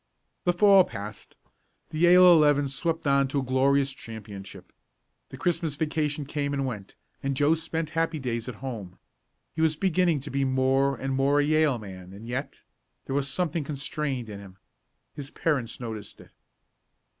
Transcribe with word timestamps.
The 0.45 0.53
Fall 0.53 0.83
passed. 0.83 1.37
The 1.91 1.99
Yale 1.99 2.31
eleven 2.33 2.67
swept 2.67 3.05
on 3.05 3.27
to 3.27 3.39
a 3.41 3.43
glorious 3.43 3.91
championship. 3.91 4.73
The 5.29 5.37
Christmas 5.37 5.75
vacation 5.75 6.25
came 6.25 6.53
and 6.53 6.65
went 6.65 6.95
and 7.21 7.37
Joe 7.37 7.53
spent 7.53 7.91
happy 7.91 8.17
days 8.17 8.49
at 8.49 8.55
home. 8.65 8.97
He 9.53 9.61
was 9.61 9.75
beginning 9.75 10.19
to 10.21 10.31
be 10.31 10.43
more 10.43 10.97
and 10.97 11.13
more 11.13 11.39
a 11.39 11.43
Yale 11.45 11.77
man 11.77 12.13
and 12.13 12.25
yet 12.25 12.63
there 13.05 13.13
was 13.15 13.27
something 13.27 13.63
constrained 13.63 14.27
in 14.27 14.39
him. 14.39 14.57
His 15.13 15.29
parents 15.29 15.79
noticed 15.79 16.19
it. 16.19 16.31